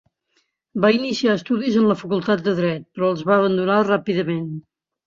Va 0.85 0.89
iniciar 0.95 1.35
estudis 1.41 1.77
en 1.83 1.87
la 1.91 1.99
Facultat 2.01 2.45
de 2.49 2.57
Dret, 2.63 2.89
però 2.97 3.13
els 3.15 3.25
va 3.31 3.39
abandonar 3.39 3.79
ràpidament. 3.93 4.47